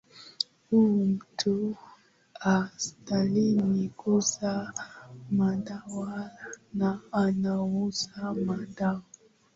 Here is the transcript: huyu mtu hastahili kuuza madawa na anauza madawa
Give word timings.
huyu 0.69 0.87
mtu 1.05 1.75
hastahili 2.39 3.89
kuuza 3.89 4.73
madawa 5.31 6.31
na 6.73 6.99
anauza 7.11 8.35
madawa 8.45 9.01